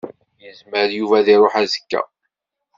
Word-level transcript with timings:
Yezmer 0.43 0.87
Yuba 0.97 1.15
ad 1.17 1.27
iṛuḥ 1.35 1.53
azekka. 1.61 2.01